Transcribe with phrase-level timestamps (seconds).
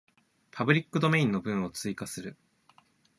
[0.49, 2.35] パブリックドメインの文を追加する